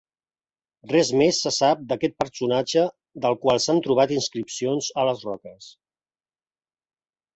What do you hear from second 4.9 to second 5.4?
a les